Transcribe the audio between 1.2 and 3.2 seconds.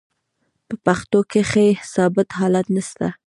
کښي ثابت حالت نسته.